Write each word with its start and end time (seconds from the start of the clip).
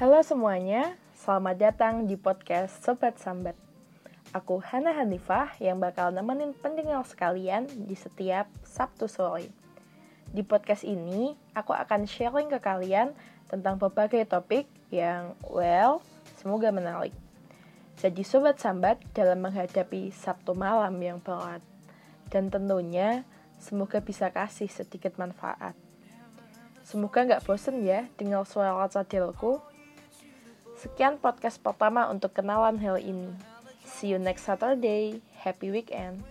Halo 0.00 0.24
semuanya, 0.24 0.96
selamat 1.12 1.56
datang 1.60 2.08
di 2.08 2.16
podcast 2.16 2.80
Sobat 2.80 3.20
Sambat. 3.20 3.52
Aku 4.32 4.56
Hana 4.56 4.96
Hanifah 4.96 5.52
yang 5.60 5.76
bakal 5.76 6.08
nemenin 6.08 6.56
pendengar 6.56 7.04
sekalian 7.04 7.68
di 7.68 7.92
setiap 7.92 8.48
Sabtu 8.64 9.04
sore. 9.12 9.52
Di 10.32 10.40
podcast 10.40 10.88
ini, 10.88 11.36
aku 11.52 11.76
akan 11.76 12.08
sharing 12.08 12.48
ke 12.48 12.64
kalian 12.64 13.12
tentang 13.52 13.76
berbagai 13.76 14.24
topik 14.24 14.64
yang, 14.88 15.36
well, 15.44 16.00
semoga 16.40 16.72
menarik. 16.72 17.12
Jadi 18.00 18.24
Sobat 18.24 18.56
Sambat 18.56 19.04
dalam 19.12 19.44
menghadapi 19.44 20.16
Sabtu 20.16 20.56
malam 20.56 20.96
yang 20.96 21.20
berat. 21.20 21.60
Dan 22.32 22.48
tentunya, 22.48 23.28
semoga 23.60 24.00
bisa 24.00 24.32
kasih 24.32 24.72
sedikit 24.72 25.20
manfaat. 25.20 25.76
Semoga 26.88 27.28
nggak 27.28 27.44
bosen 27.44 27.84
ya 27.84 28.08
dengar 28.16 28.48
suara 28.48 28.88
cadilku. 28.88 29.60
Sekian 30.80 31.20
podcast 31.20 31.60
pertama 31.60 32.08
untuk 32.08 32.32
kenalan 32.32 32.80
hal 32.80 32.96
ini. 32.96 33.36
See 33.84 34.08
you 34.08 34.16
next 34.16 34.48
Saturday. 34.48 35.20
Happy 35.36 35.68
weekend. 35.68 36.24